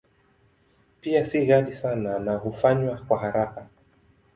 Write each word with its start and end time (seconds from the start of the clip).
Pia 1.01 1.25
si 1.25 1.45
ghali 1.45 1.75
sana 1.75 2.19
na 2.19 2.33
hufanywa 2.37 2.97
kwa 2.97 3.19
haraka. 3.19 3.67